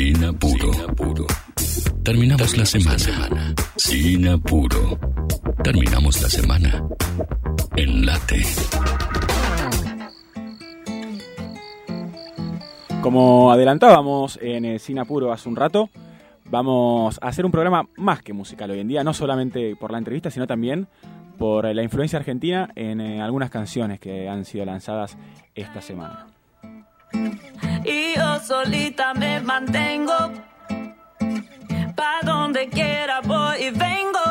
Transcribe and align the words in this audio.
Sin 0.00 0.24
apuro. 0.24 0.70
Terminamos 2.02 2.56
la 2.56 2.64
semana. 2.64 3.54
Sin 3.76 4.26
apuro. 4.28 4.98
Terminamos 5.62 6.22
la 6.22 6.28
semana. 6.30 6.82
En 7.76 8.06
late. 8.06 8.42
Como 13.02 13.52
adelantábamos 13.52 14.38
en 14.40 14.64
el 14.64 14.80
Sin 14.80 14.98
Apuro 14.98 15.34
hace 15.34 15.50
un 15.50 15.56
rato, 15.56 15.90
vamos 16.46 17.18
a 17.20 17.28
hacer 17.28 17.44
un 17.44 17.52
programa 17.52 17.86
más 17.96 18.22
que 18.22 18.32
musical 18.32 18.70
hoy 18.70 18.80
en 18.80 18.88
día, 18.88 19.04
no 19.04 19.12
solamente 19.12 19.76
por 19.76 19.92
la 19.92 19.98
entrevista, 19.98 20.30
sino 20.30 20.46
también 20.46 20.88
por 21.36 21.66
la 21.74 21.82
influencia 21.82 22.18
argentina 22.18 22.70
en 22.74 23.02
eh, 23.02 23.20
algunas 23.20 23.50
canciones 23.50 24.00
que 24.00 24.30
han 24.30 24.46
sido 24.46 24.64
lanzadas 24.64 25.18
esta 25.54 25.82
semana. 25.82 26.39
Y 27.90 28.14
yo 28.14 28.38
solita 28.38 29.14
me 29.14 29.40
mantengo, 29.40 30.14
pa' 31.96 32.20
donde 32.22 32.68
quiera 32.68 33.20
voy 33.20 33.64
y 33.64 33.70
vengo, 33.70 34.26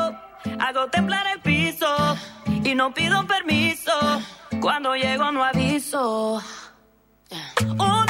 hago 0.59 0.87
temblar 0.87 1.27
el 1.27 1.41
piso 1.41 1.87
y 2.63 2.73
no 2.73 2.93
pido 2.93 3.27
permiso, 3.27 3.91
cuando 4.61 4.95
llego 4.95 5.29
no 5.33 5.43
aviso. 5.43 6.41
Una 7.77 8.08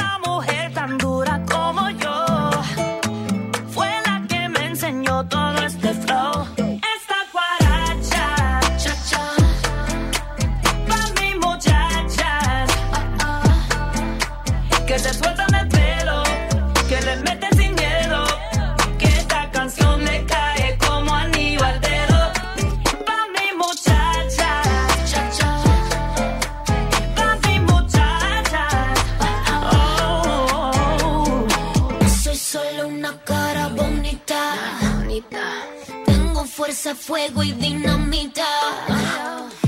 Tengo 36.06 36.46
fuerza, 36.46 36.96
fuego 36.96 37.44
y 37.44 37.52
dinamita. 37.54 38.46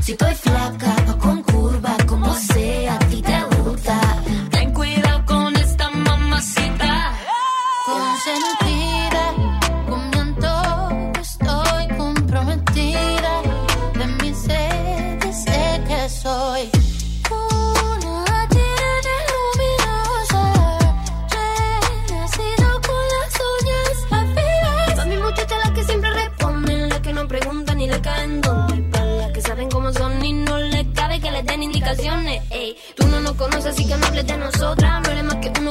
Si 0.01 0.13
estoy 0.13 0.35
flaca, 0.35 0.95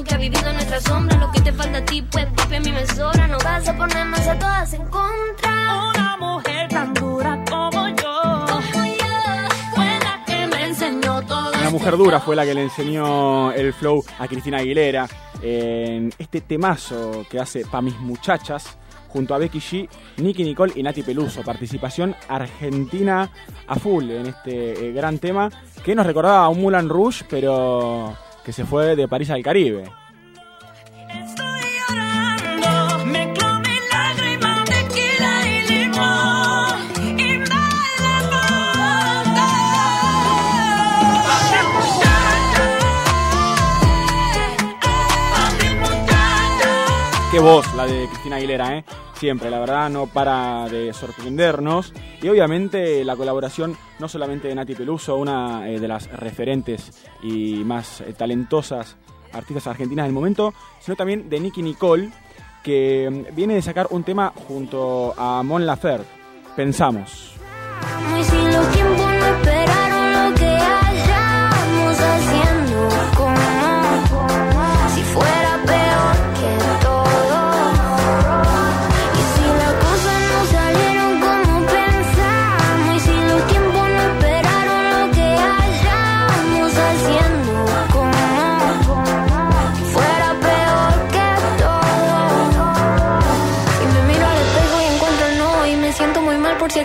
uno 0.01 0.09
que 0.09 0.15
ha 0.15 0.19
vivido 0.19 0.49
en 0.49 0.55
nuestra 0.55 0.81
sombra. 0.81 1.17
Lo 1.19 1.31
que 1.31 1.41
te 1.41 1.53
falta 1.53 1.79
a 1.79 1.85
ti, 1.85 2.03
pues 2.03 2.27
papi 2.27 2.57
a 2.57 2.61
mí 2.61 2.73
me 2.73 2.87
sobra. 2.87 3.27
No 3.27 3.39
vas 3.39 3.69
a 3.69 3.77
ponernos 3.77 4.27
a 4.27 4.39
todas 4.39 4.73
en 4.73 4.85
contra. 4.87 5.91
Una 5.95 6.17
mujer 6.19 6.69
tan 6.69 6.95
dura 6.95 7.45
como 7.49 7.89
yo 7.89 8.47
Como 8.47 8.85
yo. 8.87 9.75
fue 9.75 9.99
la 10.03 10.25
que 10.27 10.47
me 10.47 10.65
enseñó 10.67 11.23
todo. 11.27 11.53
Una 11.61 11.71
mujer 11.71 11.97
dura 11.97 12.21
fue 12.21 12.37
la 12.37 12.45
que 12.45 12.55
le 12.55 12.63
enseñó 12.63 13.53
el 13.53 13.73
flow 13.73 14.03
a 14.19 14.27
Cristina 14.27 14.59
Aguilera 14.59 15.07
en 15.43 16.13
este 16.19 16.41
temazo 16.41 17.25
que 17.31 17.39
hace 17.39 17.65
Pa' 17.65 17.81
mis 17.81 17.99
muchachas 17.99 18.77
junto 19.09 19.35
a 19.35 19.39
Becky 19.39 19.59
G, 19.59 19.89
Nicky 20.19 20.45
Nicole 20.45 20.73
y 20.77 20.83
Nati 20.83 21.03
Peluso. 21.03 21.43
Participación 21.43 22.15
argentina 22.29 23.31
a 23.67 23.75
full 23.77 24.09
en 24.11 24.27
este 24.27 24.89
eh, 24.89 24.93
gran 24.93 25.19
tema 25.19 25.51
que 25.85 25.95
nos 25.95 26.07
recordaba 26.07 26.45
a 26.45 26.49
un 26.49 26.61
Moulin 26.61 26.89
Rouge, 26.89 27.25
pero 27.29 28.17
que 28.51 28.55
se 28.55 28.65
fue 28.65 28.97
de 28.97 29.07
París 29.07 29.31
al 29.31 29.45
Caribe. 29.45 29.85
Voz 47.41 47.75
la 47.75 47.87
de 47.87 48.07
Cristina 48.07 48.37
Aguilera, 48.37 48.77
¿eh? 48.77 48.85
Siempre, 49.15 49.51
la 49.51 49.61
verdad, 49.61 49.89
no 49.89 50.07
para 50.07 50.69
de 50.69 50.93
sorprendernos. 50.93 51.93
Y 52.23 52.29
obviamente 52.29 53.05
la 53.05 53.17
colaboración 53.17 53.77
no 53.99 54.09
solamente 54.09 54.49
de 54.49 54.55
Nati 54.55 54.75
Peluso, 54.75 55.17
una 55.17 55.69
eh, 55.69 55.81
de 55.81 55.89
las 55.89 56.11
referentes 56.11 57.07
y 57.23 57.65
más 57.65 58.03
eh, 58.03 58.13
talentosas 58.13 58.97
artistas 59.33 59.67
argentinas 59.69 60.07
del 60.07 60.13
momento, 60.13 60.53
sino 60.81 60.97
también 60.97 61.31
de 61.31 61.41
Nicky 61.41 61.63
Nicole, 61.63 62.11
que 62.63 63.09
mm, 63.11 63.35
viene 63.35 63.55
de 63.55 63.63
sacar 63.63 63.87
un 63.91 64.05
tema 64.05 64.33
junto 64.49 65.15
a 65.17 65.43
Mon 65.43 65.65
Laferte. 65.65 66.09
Pensamos. 66.57 67.35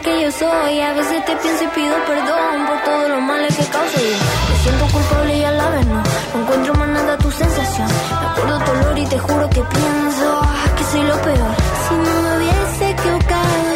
Que 0.01 0.21
yo 0.21 0.31
soy. 0.31 0.81
A 0.81 0.93
veces 0.93 1.25
te 1.25 1.35
pienso 1.37 1.63
y 1.63 1.67
pido 1.67 1.95
perdón 2.05 2.65
Por 2.67 2.81
todos 2.83 3.09
los 3.09 3.21
males 3.21 3.55
que 3.55 3.65
causo. 3.65 3.97
Yo 3.97 4.17
Me 4.49 4.57
siento 4.63 4.85
culpable 4.91 5.37
y 5.37 5.43
a 5.43 5.51
la 5.51 5.69
vez 5.69 5.85
no. 5.87 6.03
No 6.33 6.41
encuentro 6.41 6.73
más 6.75 6.89
nada 6.89 7.17
tu 7.17 7.31
sensación. 7.31 7.87
Me 7.87 8.27
acuerdo 8.27 8.59
tu 8.59 8.71
olor 8.71 8.97
y 8.97 9.05
te 9.05 9.19
juro 9.19 9.49
que 9.49 9.61
pienso 9.61 10.41
Que 10.77 10.83
soy 10.83 11.03
lo 11.03 11.21
peor 11.21 11.55
Si 11.87 11.95
no 11.95 12.21
me 12.21 12.37
hubiese 12.37 12.89
equivocado 12.91 13.74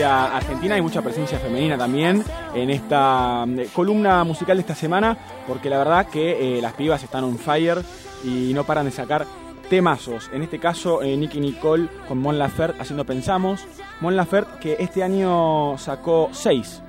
presencia 0.00 0.36
argentina 0.36 0.78
y 0.78 0.82
mucha 0.82 1.02
presencia 1.02 1.38
femenina 1.38 1.76
también 1.76 2.24
en 2.54 2.70
esta 2.70 3.44
eh, 3.46 3.68
columna 3.74 4.24
musical 4.24 4.56
de 4.56 4.62
esta 4.62 4.74
semana, 4.74 5.14
porque 5.46 5.68
la 5.68 5.76
verdad 5.76 6.06
que 6.06 6.58
eh, 6.58 6.62
las 6.62 6.72
pibas 6.72 7.02
están 7.02 7.24
on 7.24 7.38
fire 7.38 7.82
y 8.24 8.52
no 8.54 8.64
paran 8.64 8.86
de 8.86 8.92
sacar 8.92 9.26
temazos. 9.68 10.30
En 10.32 10.42
este 10.42 10.58
caso, 10.58 11.02
eh, 11.02 11.14
Nicky 11.18 11.38
Nicole 11.38 11.88
con 12.08 12.16
Mon 12.16 12.38
Laferte 12.38 12.80
haciendo 12.80 13.04
Pensamos. 13.04 13.66
Mon 14.00 14.16
Laferte 14.16 14.58
que 14.58 14.76
este 14.78 15.02
año 15.02 15.76
sacó 15.76 16.30
6. 16.32 16.80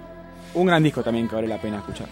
Un 0.54 0.68
gran 0.68 0.82
disco 0.82 1.04
también 1.04 1.28
que 1.28 1.36
vale 1.36 1.50
la 1.50 1.58
pena 1.58 1.80
escuchar. 1.80 2.08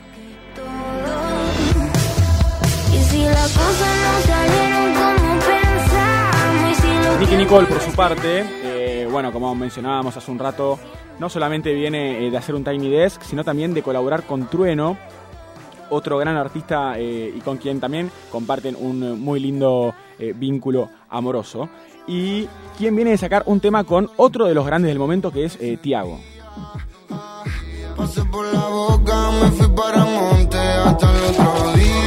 Nicky 7.19 7.35
Nicole, 7.35 7.67
por 7.67 7.81
su 7.81 7.91
parte, 7.93 8.45
bueno, 9.09 9.31
como 9.31 9.53
mencionábamos 9.55 10.15
hace 10.17 10.31
un 10.31 10.39
rato, 10.39 10.79
no 11.19 11.29
solamente 11.29 11.73
viene 11.73 12.25
eh, 12.25 12.31
de 12.31 12.37
hacer 12.37 12.55
un 12.55 12.63
Tiny 12.63 12.89
Desk, 12.89 13.21
sino 13.23 13.43
también 13.43 13.73
de 13.73 13.83
colaborar 13.83 14.23
con 14.23 14.47
Trueno, 14.47 14.97
otro 15.89 16.17
gran 16.17 16.37
artista 16.37 16.97
eh, 16.97 17.33
y 17.35 17.39
con 17.41 17.57
quien 17.57 17.79
también 17.79 18.11
comparten 18.31 18.75
un 18.79 19.03
eh, 19.03 19.13
muy 19.13 19.39
lindo 19.39 19.93
vínculo 20.35 20.89
amoroso. 21.09 21.69
Y 22.05 22.45
quien 22.77 22.93
viene 22.93 23.11
de 23.11 23.17
sacar 23.17 23.43
un 23.45 23.61
tema 23.61 23.85
con 23.85 24.09
otro 24.17 24.47
de 24.47 24.53
los 24.53 24.65
grandes 24.65 24.89
del 24.89 24.99
momento, 24.99 25.31
que 25.31 25.45
es 25.45 25.57
Tiago. 25.81 26.19
Pasé 27.95 28.25
por 28.25 28.45
la 28.53 28.67
boca, 28.67 29.31
me 29.31 29.51
fui 29.51 29.67
para 29.69 30.03
monte 30.03 30.57
hasta 30.57 31.09
el 31.09 31.23
otro 31.23 31.73
día. 31.77 31.98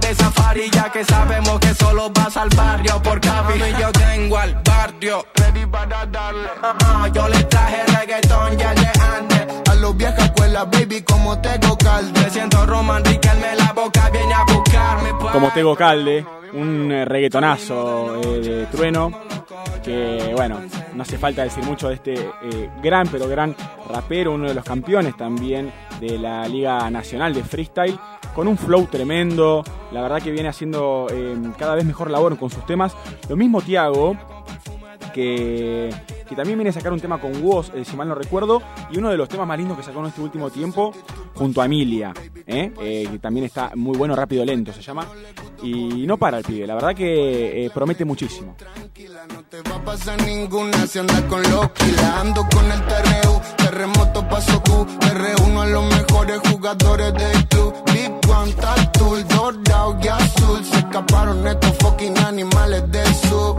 De 0.00 0.14
safari. 0.14 0.70
Ya 0.70 0.90
que 0.90 1.04
sabemos 1.04 1.58
que 1.60 1.74
solo 1.74 2.10
vas 2.10 2.36
al 2.36 2.48
barrio 2.50 3.02
por 3.02 3.20
capi. 3.20 3.54
Y 3.54 3.80
yo 3.80 3.92
tengo 3.92 4.38
al 4.38 4.54
barrio. 4.64 5.26
Ready 5.34 5.66
para 5.66 6.06
darle. 6.06 6.48
Uh-uh, 6.62 7.12
yo 7.12 7.28
le 7.28 7.44
traje 7.44 7.84
reggaetón 7.86 8.58
ya 8.58 8.74
de 8.74 8.88
antes. 9.16 9.70
A 9.70 9.74
los 9.74 9.96
viejas 9.96 10.24
escuelas, 10.24 10.70
baby, 10.70 11.02
como 11.02 11.38
Tego 11.40 11.76
Calde. 11.78 12.20
Me 12.20 12.30
siento 12.30 12.66
Roman 12.66 13.04
Riquelme 13.04 13.56
la 13.56 13.72
boca. 13.72 14.10
Viene 14.10 14.34
a 14.34 14.44
buscarme. 14.44 15.10
Como 15.32 15.50
Tego 15.50 15.76
Calde, 15.76 16.24
un 16.52 16.90
eh, 16.90 17.04
reggaetonazo 17.04 18.20
eh, 18.22 18.40
de 18.40 18.66
trueno. 18.66 19.10
Que 19.88 20.34
bueno, 20.36 20.60
no 20.94 21.02
hace 21.02 21.16
falta 21.16 21.44
decir 21.44 21.64
mucho 21.64 21.88
de 21.88 21.94
este 21.94 22.12
eh, 22.14 22.70
gran, 22.82 23.08
pero 23.08 23.26
gran 23.26 23.56
rapero, 23.88 24.34
uno 24.34 24.46
de 24.46 24.52
los 24.52 24.62
campeones 24.62 25.16
también 25.16 25.72
de 25.98 26.18
la 26.18 26.46
Liga 26.46 26.90
Nacional 26.90 27.32
de 27.32 27.42
Freestyle, 27.42 27.98
con 28.34 28.48
un 28.48 28.58
flow 28.58 28.84
tremendo. 28.84 29.64
La 29.90 30.02
verdad 30.02 30.20
que 30.20 30.30
viene 30.30 30.50
haciendo 30.50 31.06
eh, 31.10 31.34
cada 31.56 31.74
vez 31.74 31.86
mejor 31.86 32.10
labor 32.10 32.36
con 32.36 32.50
sus 32.50 32.66
temas. 32.66 32.94
Lo 33.30 33.36
mismo 33.36 33.62
Tiago, 33.62 34.14
que, 35.14 35.88
que 36.28 36.36
también 36.36 36.58
viene 36.58 36.68
a 36.68 36.74
sacar 36.74 36.92
un 36.92 37.00
tema 37.00 37.18
con 37.18 37.42
Woz, 37.42 37.70
eh, 37.74 37.82
si 37.82 37.96
mal 37.96 38.08
no 38.08 38.14
recuerdo, 38.14 38.60
y 38.90 38.98
uno 38.98 39.08
de 39.08 39.16
los 39.16 39.26
temas 39.26 39.46
más 39.46 39.56
lindos 39.56 39.78
que 39.78 39.84
sacó 39.84 40.00
en 40.00 40.06
este 40.06 40.20
último 40.20 40.50
tiempo, 40.50 40.92
junto 41.34 41.62
a 41.62 41.64
Emilia. 41.64 42.12
Eh, 42.46 42.72
que 43.10 43.18
también 43.18 43.46
está 43.46 43.72
muy 43.74 43.96
bueno, 43.96 44.14
rápido, 44.14 44.44
lento 44.44 44.70
se 44.70 44.82
llama, 44.82 45.06
y 45.62 46.06
no 46.06 46.16
para 46.16 46.38
el 46.38 46.44
pibe, 46.44 46.66
la 46.66 46.74
verdad 46.74 46.94
que 46.94 47.66
eh, 47.66 47.70
promete 47.70 48.04
muchísimo. 48.04 48.56
No 49.34 49.42
te 49.44 49.62
va 49.62 49.76
a 49.76 49.84
pasar 49.84 50.20
ninguna 50.22 50.86
si 50.86 50.98
andas 50.98 51.22
con 51.22 51.42
los 51.42 51.70
kilas. 51.72 52.04
Ando 52.20 52.46
con 52.52 52.70
el 52.70 52.80
TRU, 52.86 53.40
terremoto 53.56 54.28
paso 54.28 54.62
Q. 54.62 54.86
Me 55.02 55.14
reúno 55.14 55.62
a 55.62 55.66
los 55.66 55.84
mejores 55.84 56.40
jugadores 56.50 57.14
del 57.14 57.48
club. 57.48 57.74
Big 57.92 58.10
One, 58.30 58.52
Tatul, 58.52 59.26
dorado 59.28 59.98
y 60.02 60.08
azul. 60.08 60.64
Se 60.64 60.78
escaparon 60.78 61.46
estos 61.46 61.76
fucking 61.78 62.18
animales 62.18 62.90
del 62.90 63.14
sur. 63.14 63.56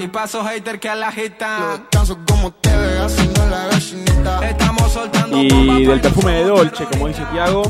Y 0.00 0.08
paso 0.08 0.42
hater 0.44 0.80
que 0.80 0.88
a 0.88 0.94
la 0.94 1.12
gita. 1.12 1.86
Canso 1.90 2.18
como 2.28 2.50
te 2.52 2.76
ve 2.76 2.98
haciendo 2.98 3.46
la 3.46 3.66
vecinita. 3.66 4.48
Estamos 4.48 4.92
soltando 4.92 5.36
bomba 5.36 5.80
Y 5.80 5.86
del 5.86 6.00
perfume 6.00 6.32
de 6.32 6.44
Dolce, 6.44 6.84
como 6.86 7.08
dice 7.08 7.24
Tiago, 7.32 7.62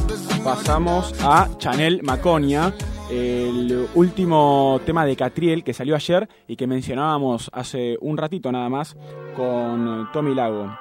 pasamos 0.42 1.14
a 1.22 1.48
Chanel 1.58 2.02
Maconia, 2.02 2.74
el 3.12 3.88
último 3.94 4.80
tema 4.86 5.04
de 5.04 5.16
Catriel 5.16 5.62
que 5.62 5.74
salió 5.74 5.94
ayer 5.94 6.28
y 6.48 6.56
que 6.56 6.66
mencionábamos 6.66 7.50
hace 7.52 7.98
un 8.00 8.16
ratito 8.16 8.50
nada 8.50 8.68
más 8.70 8.96
con 9.36 10.08
Tommy 10.12 10.34
Lago. 10.34 10.74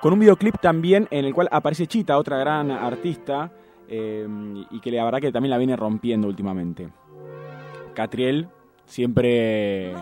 Con 0.00 0.14
un 0.14 0.20
videoclip 0.20 0.58
también 0.60 1.08
en 1.10 1.26
el 1.26 1.34
cual 1.34 1.48
aparece 1.50 1.86
Chita, 1.86 2.16
otra 2.16 2.38
gran 2.38 2.70
artista, 2.70 3.52
eh, 3.88 4.26
y 4.70 4.80
que 4.80 4.90
la 4.90 5.04
verdad 5.04 5.20
que 5.20 5.32
también 5.32 5.50
la 5.50 5.58
viene 5.58 5.76
rompiendo 5.76 6.28
últimamente. 6.28 6.88
Catriel 7.94 8.48
siempre 8.86 9.94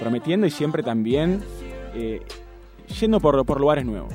prometiendo 0.00 0.46
y 0.46 0.50
siempre 0.50 0.82
también 0.82 1.42
eh, 1.94 2.20
yendo 2.98 3.20
por, 3.20 3.44
por 3.46 3.60
lugares 3.60 3.84
nuevos. 3.84 4.12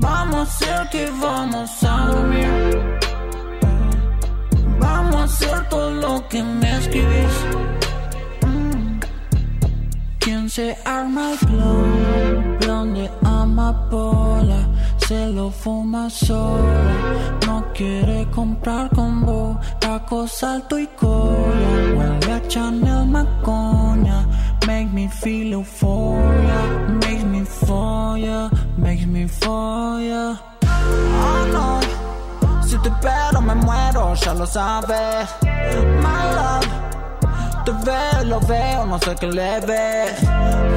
Vamos 0.00 0.36
a 0.36 0.42
hacer 0.42 0.88
que 0.90 1.10
vamos 1.20 1.84
a 1.84 2.06
dormir. 2.06 2.98
Vamos 4.78 5.16
a 5.16 5.24
hacer 5.24 5.68
todo 5.68 5.90
lo 5.90 6.28
que 6.28 6.42
me 6.42 6.78
escribís. 6.78 7.36
Mm. 8.46 9.00
¿Quién 10.20 10.48
se 10.48 10.76
arma 10.84 11.32
el 11.32 11.38
flow? 11.38 12.58
Plan 12.60 12.94
de 12.94 13.10
amapola. 13.24 14.68
Se 15.08 15.28
lo 15.30 15.50
fuma 15.50 16.08
sola. 16.10 17.38
No 17.46 17.64
quiere 17.74 18.28
comprar 18.30 18.90
con 18.90 19.24
vos. 19.24 19.56
Taco, 19.80 20.28
salto 20.28 20.78
y 20.78 20.86
cola. 20.88 21.70
Huele 21.96 22.32
a 22.32 22.46
Chanel 22.46 23.06
Maconia. 23.06 24.26
Make 24.66 24.90
me 24.92 25.08
feel 25.08 25.54
euphoria. 25.54 26.58
Makes 27.00 27.17
me 27.17 27.17
for 27.68 28.16
ya. 28.16 28.48
Makes 28.76 29.06
me 29.06 29.28
for. 29.28 30.00
Oh 31.24 31.42
no. 31.54 31.80
Si 32.66 32.76
te 32.78 32.88
espero 32.88 33.40
me 33.40 33.54
muero, 33.54 34.14
ya 34.14 34.32
lo 34.34 34.46
sabes. 34.46 35.28
My 36.04 36.22
love. 36.36 36.66
Te 37.64 37.72
veo, 37.86 38.24
lo 38.24 38.40
veo, 38.40 38.86
no 38.86 38.98
sé 38.98 39.14
qué 39.20 39.26
le 39.26 39.60
ves. 39.60 40.16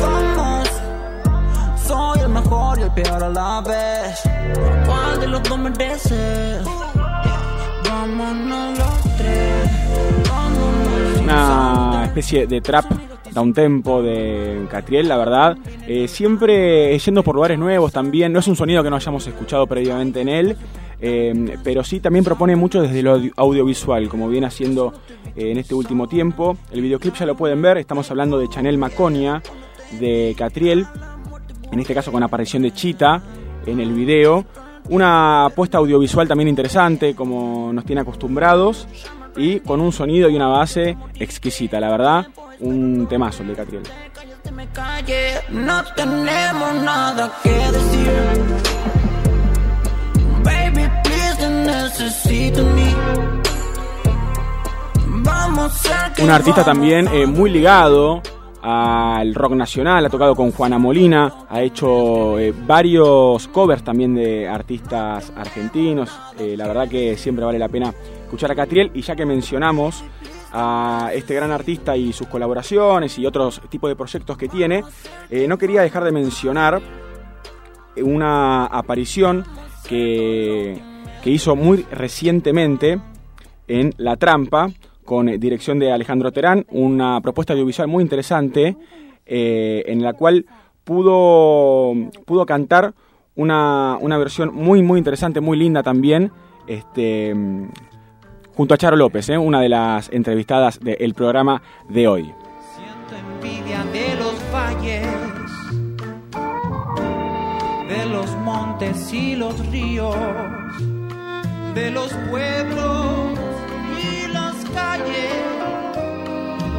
Vamos. 0.04 0.70
Soy 1.88 2.20
el 2.20 2.30
mejor 2.30 2.80
y 2.80 2.84
el 2.84 2.92
peor 2.92 3.24
a 3.24 3.30
la 3.30 3.62
vez. 3.62 4.22
¿Cuál 4.86 5.20
de 5.22 5.28
los 5.28 5.44
dos 5.44 5.60
mereces? 5.60 6.64
Vámonos 7.88 8.78
los 8.80 9.18
tres. 9.18 9.72
Una 11.22 12.04
especie 12.06 12.48
de 12.48 12.60
trap 12.60 13.11
da 13.34 13.42
un 13.42 13.54
tempo 13.54 14.02
de 14.02 14.66
Catriel, 14.70 15.08
la 15.08 15.18
verdad. 15.18 15.58
Eh, 15.88 16.08
siempre 16.08 16.98
yendo 17.00 17.24
por 17.24 17.36
lugares 17.36 17.58
nuevos 17.58 17.92
también. 17.92 18.34
No 18.34 18.40
es 18.40 18.48
un 18.48 18.56
sonido 18.56 18.84
que 18.84 18.90
no 18.90 18.96
hayamos 18.96 19.26
escuchado 19.28 19.68
previamente 19.68 20.22
en 20.22 20.30
él, 20.30 20.58
eh, 21.02 21.58
pero 21.64 21.84
sí 21.84 22.00
también 22.00 22.26
propone 22.26 22.56
mucho 22.56 22.82
desde 22.82 23.02
lo 23.02 23.14
audio- 23.14 23.34
audiovisual, 23.36 24.10
como 24.10 24.28
viene 24.30 24.48
haciendo 24.48 24.94
eh, 25.36 25.52
en 25.52 25.58
este 25.58 25.74
último 25.74 26.08
tiempo. 26.08 26.58
El 26.72 26.82
videoclip 26.82 27.16
ya 27.16 27.26
lo 27.26 27.36
pueden 27.36 27.62
ver, 27.62 27.78
estamos 27.78 28.10
hablando 28.12 28.38
de 28.38 28.50
Chanel 28.50 28.78
Maconia, 28.78 29.42
de 30.00 30.36
Catriel, 30.38 30.86
en 31.72 31.80
este 31.80 31.94
caso 31.94 32.12
con 32.12 32.22
aparición 32.24 32.64
de 32.64 32.72
Chita 32.72 33.22
en 33.66 33.80
el 33.80 33.94
video. 33.94 34.46
Una 34.90 35.46
apuesta 35.46 35.78
audiovisual 35.78 36.28
también 36.28 36.48
interesante, 36.50 37.16
como 37.16 37.72
nos 37.72 37.86
tiene 37.86 38.02
acostumbrados, 38.02 38.88
y 39.38 39.60
con 39.62 39.80
un 39.80 39.94
sonido 39.94 40.30
y 40.30 40.36
una 40.36 40.48
base 40.48 40.98
exquisita, 41.18 41.80
la 41.80 41.90
verdad, 41.90 42.28
un 42.62 43.08
temazo 43.08 43.44
el 43.44 43.50
de 43.50 43.56
Catriel. 43.56 43.84
Cállate, 44.14 44.52
me 44.52 44.68
calle, 44.70 45.34
no 45.50 45.84
tenemos 45.96 46.76
nada 46.84 47.32
que 47.44 47.50
decir. 47.50 48.12
Baby, 50.44 50.90
please, 51.04 51.36
te 51.38 51.50
necesito 51.50 52.64
mí. 52.64 52.96
Un 56.22 56.30
artista 56.30 56.64
también 56.64 57.08
eh, 57.08 57.26
muy 57.26 57.50
ligado 57.50 58.22
al 58.62 59.34
rock 59.34 59.54
nacional, 59.54 60.06
ha 60.06 60.10
tocado 60.10 60.36
con 60.36 60.52
Juana 60.52 60.78
Molina, 60.78 61.46
ha 61.50 61.62
hecho 61.62 62.38
eh, 62.38 62.54
varios 62.66 63.48
covers 63.48 63.84
también 63.84 64.16
de 64.16 64.48
artistas 64.48 65.32
argentinos. 65.36 66.12
Eh, 66.40 66.56
la 66.58 66.68
verdad 66.68 66.88
que 66.88 67.18
siempre 67.18 67.46
vale 67.46 67.58
la 67.60 67.70
pena 67.70 67.94
escuchar 68.24 68.52
a 68.52 68.56
Catriel 68.56 68.92
y 68.94 69.02
ya 69.02 69.16
que 69.16 69.26
mencionamos 69.26 70.04
a 70.52 71.12
este 71.14 71.34
gran 71.36 71.52
artista 71.52 71.96
y 71.96 72.14
sus 72.14 72.28
colaboraciones 72.28 73.18
y 73.18 73.26
otros 73.26 73.62
tipos 73.70 73.90
de 73.90 73.96
proyectos 73.96 74.38
que 74.38 74.48
tiene, 74.48 74.84
eh, 75.30 75.48
no 75.48 75.58
quería 75.58 75.82
dejar 75.82 76.04
de 76.04 76.12
mencionar 76.12 76.82
una 77.98 78.66
aparición 78.66 79.46
que, 79.88 80.82
que 81.24 81.30
hizo 81.30 81.56
muy 81.56 81.84
recientemente 81.92 83.00
en 83.68 83.94
La 83.98 84.18
Trampa, 84.18 84.70
con 85.06 85.26
dirección 85.40 85.80
de 85.80 85.92
Alejandro 85.92 86.32
Terán, 86.32 86.66
una 86.70 87.20
propuesta 87.22 87.54
audiovisual 87.54 87.88
muy 87.88 88.04
interesante 88.04 88.78
eh, 89.26 89.84
en 89.88 90.02
la 90.04 90.14
cual 90.14 90.46
pudo, 90.84 91.94
pudo 92.26 92.46
cantar 92.46 92.94
una, 93.36 93.98
una 94.00 94.18
versión 94.18 94.54
muy, 94.54 94.82
muy 94.82 94.98
interesante, 94.98 95.42
muy 95.42 95.58
linda 95.58 95.84
también, 95.84 96.32
este, 96.68 97.34
junto 98.56 98.74
a 98.74 98.78
Charo 98.78 98.96
López, 98.96 99.30
eh, 99.30 99.38
una 99.38 99.62
de 99.62 99.70
las 99.70 100.10
entrevistadas 100.12 100.80
del 100.80 101.14
programa 101.14 101.62
de 101.90 102.08
hoy. 102.08 102.34
Siento 102.76 103.16
envidia 103.16 103.84
de 103.86 104.16
los 104.16 104.36
valles, 104.54 105.08
de 107.88 108.06
los 108.08 108.32
montes 108.38 109.14
y 109.14 109.36
los 109.36 109.68
ríos, 109.70 110.16
de 111.74 111.92
los 111.92 112.14
pueblos 112.30 113.40
y 113.98 114.28
las 114.32 114.56
calles 114.74 115.34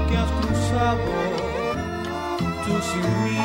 que 0.09 0.17
has 0.17 0.31
cruzado 0.31 0.99
tú 2.64 2.73
sin 2.83 3.25
mí. 3.25 3.38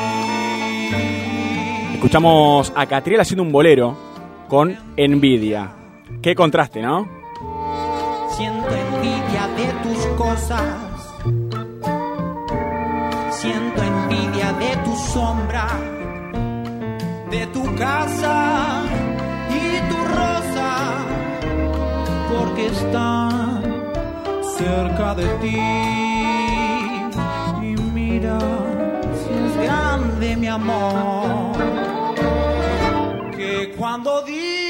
Escuchamos 1.94 2.72
a 2.76 2.86
Catriel 2.86 3.20
haciendo 3.20 3.42
un 3.42 3.50
bolero 3.50 3.96
con 4.48 4.76
Envidia. 4.96 5.72
Qué 6.22 6.34
contraste, 6.34 6.80
¿no? 6.80 7.17
Siento 8.38 8.70
envidia 8.70 9.48
de 9.56 9.66
tus 9.82 10.06
cosas. 10.16 10.62
Siento 13.32 13.82
envidia 13.82 14.52
de 14.52 14.76
tu 14.84 14.94
sombra, 14.94 15.66
de 17.32 17.46
tu 17.48 17.64
casa 17.74 18.84
y 19.50 19.80
tu 19.90 19.96
rosa, 20.18 20.70
porque 22.30 22.66
están 22.68 23.60
cerca 24.56 25.16
de 25.16 25.26
ti 25.42 25.60
y 27.60 27.74
mira, 27.92 28.38
si 29.18 29.32
es 29.34 29.56
grande 29.66 30.36
mi 30.36 30.46
amor, 30.46 31.56
que 33.36 33.74
cuando 33.76 34.22
digo 34.22 34.67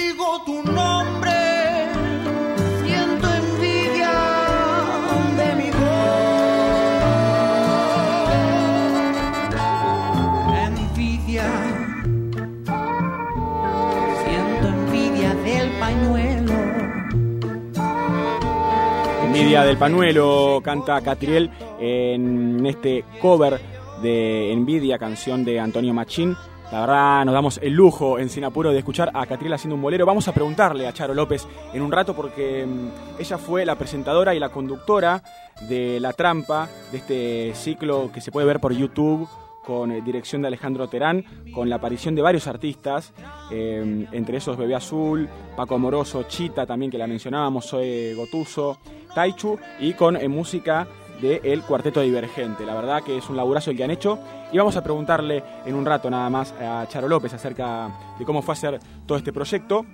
Envidia 19.49 19.64
del 19.64 19.78
Panuelo 19.78 20.61
canta 20.62 21.00
Catriel 21.00 21.50
en 21.81 22.67
este 22.67 23.02
cover 23.19 23.59
de 24.02 24.52
Envidia, 24.52 24.99
canción 24.99 25.43
de 25.43 25.59
Antonio 25.59 25.95
Machín. 25.95 26.37
La 26.71 26.81
verdad, 26.81 27.25
nos 27.25 27.33
damos 27.33 27.59
el 27.62 27.73
lujo 27.73 28.19
en 28.19 28.28
Sinapuro 28.28 28.73
de 28.73 28.81
escuchar 28.81 29.11
a 29.14 29.25
Catriel 29.25 29.55
haciendo 29.55 29.76
un 29.76 29.81
bolero. 29.81 30.05
Vamos 30.05 30.28
a 30.28 30.35
preguntarle 30.35 30.87
a 30.87 30.93
Charo 30.93 31.14
López 31.14 31.49
en 31.73 31.81
un 31.81 31.90
rato 31.90 32.14
porque 32.14 32.67
mm, 32.67 33.21
ella 33.23 33.38
fue 33.38 33.64
la 33.64 33.78
presentadora 33.78 34.35
y 34.35 34.38
la 34.38 34.50
conductora 34.50 35.23
de 35.67 35.99
La 35.99 36.12
Trampa, 36.12 36.69
de 36.93 36.99
este 36.99 37.55
ciclo 37.55 38.11
que 38.12 38.21
se 38.21 38.31
puede 38.31 38.47
ver 38.47 38.61
por 38.61 38.75
YouTube 38.75 39.26
con 39.69 39.93
eh, 39.93 40.01
dirección 40.01 40.41
de 40.41 40.49
Alejandro 40.49 40.89
Terán, 40.89 41.23
con 41.53 41.69
la 41.69 41.77
aparición 41.77 42.15
de 42.15 42.23
varios 42.23 42.47
artistas, 42.47 43.13
eh, 43.53 44.07
entre 44.13 44.39
esos 44.39 44.57
Bebé 44.57 44.75
Azul, 44.75 45.29
Paco 45.55 45.75
Amoroso, 45.75 46.23
Chita 46.23 46.65
también 46.65 46.91
que 46.91 46.97
la 46.97 47.07
mencionábamos, 47.07 47.69
Zoe 47.69 48.15
Gotuso, 48.15 48.79
Taichu, 49.15 49.59
y 49.79 49.93
con 49.93 50.17
eh, 50.17 50.27
música 50.27 50.89
del 51.21 51.41
el 51.45 51.63
Cuarteto 51.65 52.01
Divergente. 52.01 52.65
La 52.65 52.75
verdad 52.75 53.03
que 53.03 53.19
es 53.19 53.29
un 53.29 53.37
laburazo 53.37 53.71
el 53.71 53.77
que 53.77 53.85
han 53.85 53.91
hecho. 53.91 54.19
Y 54.51 54.57
vamos 54.57 54.75
a 54.77 54.83
preguntarle 54.83 55.45
en 55.67 55.75
un 55.75 55.85
rato 55.85 56.09
nada 56.09 56.31
más 56.31 56.53
a 56.53 56.87
Charo 56.89 57.07
López 57.07 57.35
acerca 57.35 57.91
de 58.19 58.25
cómo 58.25 58.41
fue 58.41 58.55
hacer 58.55 58.81
todo 59.05 59.19
este 59.19 59.35
proyecto. 59.35 59.85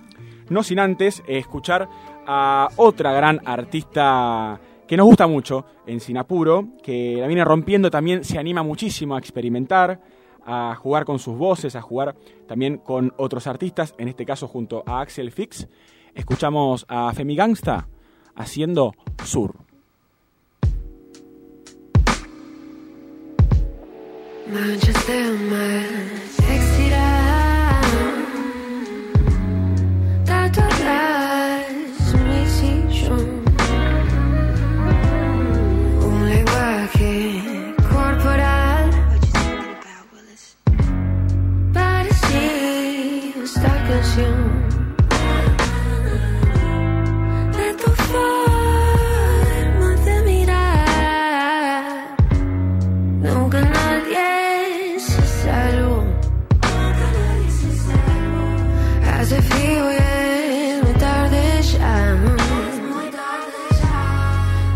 No 0.50 0.62
sin 0.62 0.78
antes 0.78 1.20
escuchar 1.26 1.88
a 2.28 2.68
otra 2.76 3.12
gran 3.12 3.40
artista 3.44 4.60
que 4.86 4.96
nos 4.96 5.06
gusta 5.06 5.26
mucho 5.26 5.64
en 5.86 6.00
Sinapuro, 6.00 6.68
que 6.82 7.16
la 7.18 7.26
viene 7.26 7.44
rompiendo 7.44 7.90
también, 7.90 8.24
se 8.24 8.38
anima 8.38 8.62
muchísimo 8.62 9.16
a 9.16 9.18
experimentar, 9.18 10.00
a 10.44 10.74
jugar 10.74 11.04
con 11.04 11.18
sus 11.18 11.36
voces, 11.36 11.74
a 11.76 11.82
jugar 11.82 12.14
también 12.46 12.78
con 12.78 13.12
otros 13.16 13.46
artistas, 13.46 13.94
en 13.98 14.08
este 14.08 14.26
caso 14.26 14.46
junto 14.46 14.82
a 14.86 15.00
Axel 15.00 15.30
Fix. 15.30 15.66
Escuchamos 16.14 16.84
a 16.88 17.12
Femi 17.12 17.34
Gangsta 17.34 17.88
haciendo 18.34 18.94
Sur. 19.24 19.54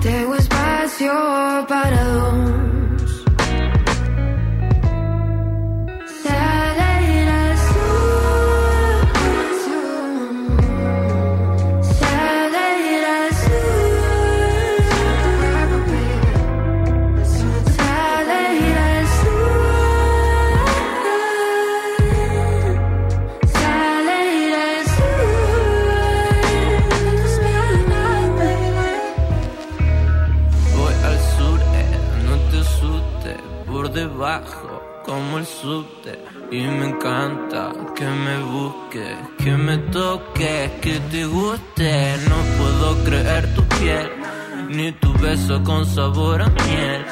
Tengo 0.08 0.34
espacio 0.36 1.12
para 1.68 2.02
dos. 2.02 2.57
Como 35.08 35.38
el 35.38 35.46
subte 35.46 36.18
y 36.50 36.60
me 36.66 36.90
encanta 36.90 37.72
que 37.96 38.04
me 38.04 38.40
busques, 38.40 39.16
que 39.42 39.56
me 39.56 39.78
toques, 39.78 40.70
que 40.82 41.00
te 41.10 41.24
guste. 41.24 42.14
No 42.28 42.36
puedo 42.58 43.04
creer 43.04 43.54
tu 43.54 43.62
piel, 43.78 44.10
ni 44.68 44.92
tu 44.92 45.10
beso 45.14 45.64
con 45.64 45.86
sabor 45.86 46.42
a 46.42 46.48
miel. 46.50 47.06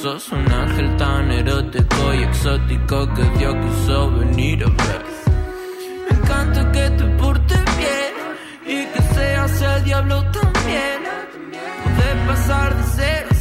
Sos 0.00 0.32
un 0.32 0.50
ángel 0.50 0.96
tan 0.96 1.30
erótico 1.30 2.14
y 2.14 2.22
exótico 2.22 3.12
que 3.12 3.22
Dios 3.38 3.54
quiso 3.62 4.10
venir 4.12 4.64
a 4.64 4.68
ver. 4.68 5.04
Me 6.08 6.16
encanta 6.16 6.72
que 6.72 6.88
te 6.88 7.04
portes 7.20 7.64
bien 7.76 8.14
y 8.64 8.86
que 8.86 9.02
seas 9.14 9.60
el 9.60 9.84
diablo 9.84 10.22
también. 10.30 11.02
Poder 11.84 12.26
pasar 12.26 12.74
de 12.78 12.82
cero 12.96 13.31